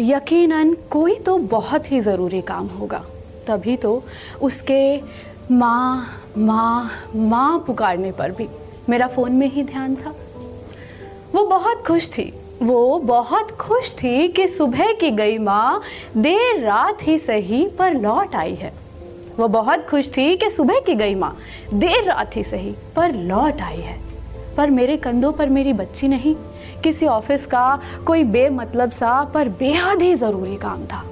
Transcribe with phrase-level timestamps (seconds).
[0.00, 3.04] यकीनन कोई तो बहुत ही ज़रूरी काम होगा।
[3.46, 4.02] तभी तो
[4.42, 5.00] उसके
[5.50, 6.06] माँ
[6.38, 8.48] माँ माँ पुकारने पर भी
[8.88, 10.14] मेरा फ़ोन में ही ध्यान था।
[11.34, 15.82] वो बहुत खुश थी। वो बहुत खुश थी कि सुबह की गई माँ
[16.16, 18.72] देर रात ही सही पर लौट आई है।
[19.38, 21.36] वो बहुत खुश थी कि सुबह की गई माँ
[21.74, 23.98] देर रात ही सही पर लौट आई है।
[24.56, 26.34] पर मेरे कंधों पर मेरी बच्ची नहीं।
[26.82, 31.04] किसी ऑफ़िस का कोई बेमतलब सा, पर बेहद ही ज़रूरी काम था।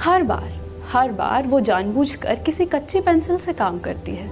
[0.00, 0.50] हर बार
[0.92, 4.30] हर बार वो जानबूझकर किसी कच्ची पेंसिल से काम करती है।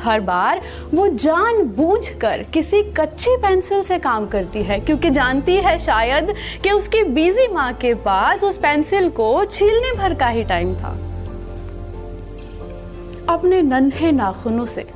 [0.00, 0.60] हर बार
[0.94, 7.02] वो जानबूझकर किसी कच्ची पेंसिल से काम करती है, क्योंकि जानती है शायद कि उसकी
[7.04, 10.90] बिज़ी माँ के पास उस पेंसिल को छीलने भर का ही टाइम था।
[13.28, 14.86] अपने नन्हे नाखूनों से,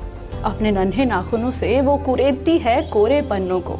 [0.43, 3.79] अपने नन्हे नाखूनों से वो कुरेदती है कोरे पन्नों को।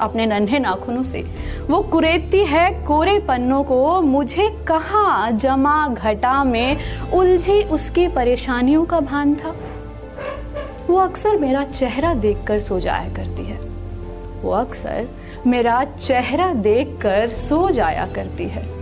[0.00, 1.24] अपने नन्हे नाखूनों से।
[1.70, 6.76] वो कुरेदती है कोरे पन्नों को, मुझे कहाँ जमा घटा में
[7.12, 9.54] उलझी उसकी परेशानियों का भान था।
[10.90, 13.58] वो अक्सर मेरा चेहरा देखकर सो जाया करती है।
[14.42, 15.08] वो अक्सर
[15.46, 18.78] मेरा चेहरा देखकर सो जाया करती है।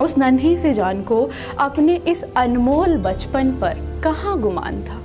[0.00, 5.00] उस नन्ही से जान को अपने इस अनमोल बचपन पर कहाँ गुमान था?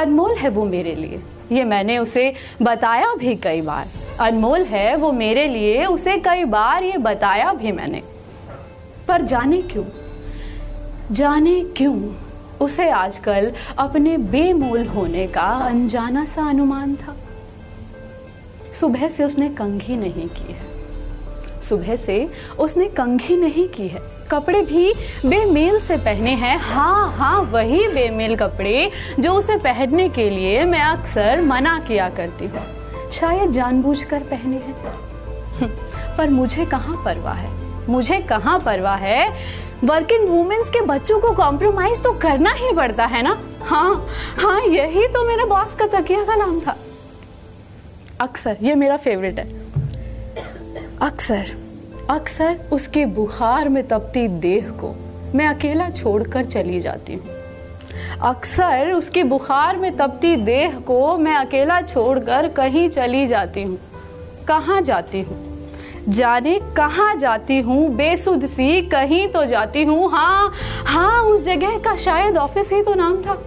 [0.00, 1.20] अनमोल है वो मेरे लिए।
[1.52, 3.88] ये मैंने उसे बताया भी कई बार।
[4.20, 8.02] अनमोल है वो मेरे लिए, उसे कई बार ये बताया भी मैंने।
[9.08, 9.84] पर जाने क्यों?
[11.10, 12.14] जाने क्यों
[12.60, 17.16] उसे आजकल अपने बेमोल होने का अनजाना सा अनुमान था?
[18.74, 20.71] सुबह से उसने कंघी नहीं की है।
[21.62, 24.94] सुबह से उसने कंघी नहीं की है। कपड़े भी
[25.26, 30.82] बेमेल से पहने हैं। हाँ हाँ वही बेमेल कपड़े जो उसे पहनने के लिए मैं
[30.82, 34.74] अक्सर मना किया करती हूँ। शायद जानबूझकर पहने हैं।
[36.18, 37.50] पर मुझे कहाँ परवाह है?
[37.88, 39.32] मुझे कहाँ परवाह है?
[39.84, 43.42] वर्किंग वुमेन्स के बच्चों को कॉम्प्रोमाइज तो करना ही पड़ता है ना?
[43.62, 46.76] हाँ हाँ यही तो मेरे बॉस का तकिया का नाम था।
[48.20, 49.62] अक्सर, ये मेरा फेवरेट है।
[51.02, 51.61] अक्सर
[52.10, 54.94] अक्सर उसके बुखार में तपती देह को
[55.34, 57.28] मैं अकेला छोड़कर चली जाती हूँ।
[58.22, 63.78] अक्सर उसके बुखार में तपती देह को मैं अकेला छोड़कर कहीं चली जाती हूँ।
[64.48, 65.38] कहाँ जाती हूँ?
[66.08, 67.88] जाने कहाँ जाती हूँ?
[67.96, 70.52] बेसुध सी कहीं तो जाती हूँ। हाँ
[70.84, 73.42] हाँ उस जगह का शायद ऑफ़िस ही तो नाम था।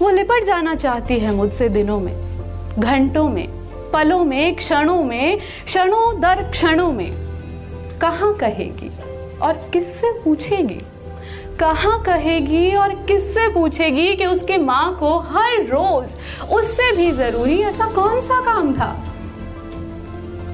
[0.00, 2.14] वो लिपट जाना चाहती है मुझसे दिनों में,
[2.78, 3.63] घंटों में।
[3.94, 7.10] पलों में, क्षणों में, क्षणों दर क्षणों में,
[8.00, 8.90] कहाँ कहेगी
[9.38, 10.80] और किससे पूछेगी?
[11.60, 16.16] कहाँ कहेगी और किससे पूछेगी कि उसके माँ को हर रोज
[16.50, 19.04] उससे भी ज़रूरी ऐसा कौन सा काम था?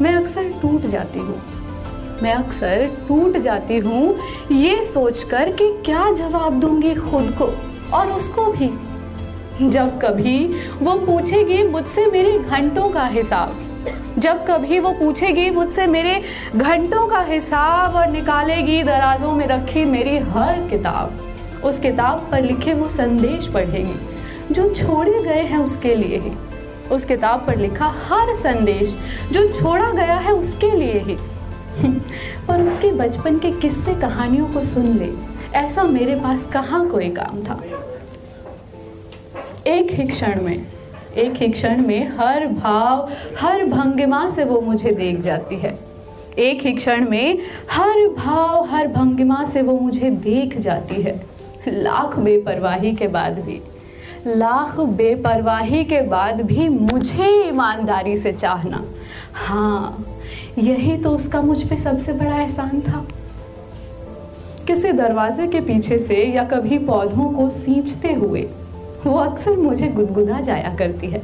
[0.00, 1.40] मैं अक्सर टूट जाती हूँ।
[2.22, 4.18] मैं अक्सर टूट जाती हूँ
[4.52, 7.44] ये सोचकर कि क्या जवाब दूँगी खुद को
[7.96, 8.89] और उसको भी।
[9.62, 13.56] जब कभी वो पूछेगी मुझसे मेरे घंटों का हिसाब।
[14.18, 16.22] जब कभी वो पूछेगी मुझसे मेरे
[16.56, 21.34] घंटों का हिसाब और निकालेगी दराजों में रखी मेरी हर किताब।
[21.64, 23.94] उस किताब पर लिखे वो संदेश पढ़ेगी,
[24.54, 26.32] जो छोड़े गए हैं उसके लिए ही।
[26.88, 28.96] उस किताब पर लिखा हर संदेश,
[29.32, 31.16] जो छोड़ा गया है उसके लिए ही।
[32.48, 35.12] पर उसके बचपन के किस्से कहानियों को सुन ले।
[35.58, 37.60] ऐसा मेरे पास कहाँ कोई काम था?
[39.70, 40.66] एक ही क्षण में,
[41.16, 45.78] एक ही क्षण में हर भाव, हर भंगिमा से वो मुझे देख जाती है।
[46.38, 47.38] एक ही क्षण में
[47.70, 51.14] हर भाव, हर भंगिमा से वो मुझे देख जाती है।
[51.68, 53.60] लाख बेपरवाही के बाद भी,
[54.26, 58.84] लाख बेपरवाही के बाद भी मुझे ईमानदारी से चाहना।
[59.34, 60.04] हाँ
[60.58, 63.06] यही तो उसका मुझ पे सबसे बड़ा एहसान था।
[64.66, 68.48] किसी दरवाजे के पीछे से या कभी पौधों को सींचते हुए
[69.06, 71.22] वो अक्सर मुझे गुदगुदा जाया करती है।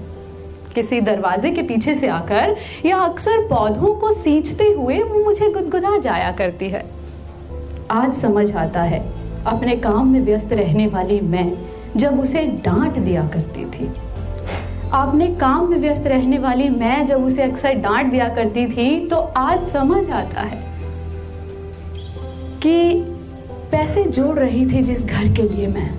[0.74, 2.56] किसी दरवाजे के पीछे से आकर
[2.86, 6.84] या अक्सर पौधों को सींचते हुए वो मुझे गुदगुदा जाया करती है।
[7.90, 9.00] आज समझ आता है,
[9.46, 11.52] अपने काम में व्यस्त रहने वाली मैं
[11.96, 13.86] जब उसे डांट दिया करती थी।
[14.92, 19.16] अपने काम में व्यस्त रहने वाली मैं जब उसे अक्सर डांट दिया करती थी तो
[19.16, 20.64] आज समझ आता है
[22.62, 23.00] कि
[23.72, 25.90] पैसे जोड़ रही थी जिस घर के लिए मैं,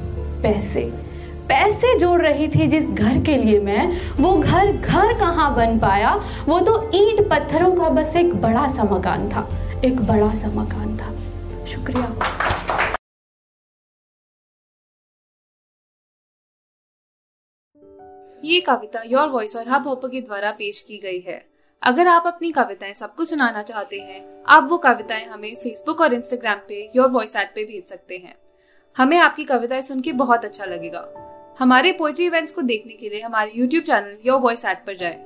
[0.42, 1.07] पैसे।
[1.50, 3.84] पैसे जोड़ रही थी जिस घर के लिए मैं,
[4.24, 6.16] वो घर घर कहाँ बन पाया?
[6.46, 9.48] वो तो ईंट पत्थरों का बस एक बड़ा सा मकान था,
[9.86, 12.08] एक बड़ा सा मकान था। शुक्रिया।
[18.44, 21.46] ये कविता योर वॉइस और हब हॉपर के द्वारा पेश की गई है।
[21.84, 26.60] अगर आप अपनी कविताएँ सबको सुनाना चाहते हैं, आप वो कविताएँ हमें फेसबुक और इंस्टाग्राम
[26.68, 28.36] पे योर वॉइस ऐप पे भेज सकते हैं।
[28.98, 33.22] हमें आपकी कविताएँ सुन के बहुत अच्छा लगेगा। हमारे पोइट्री इवेंट्स को देखने के लिए
[33.22, 35.20] हमारे YouTube channel your voice at पर जाए।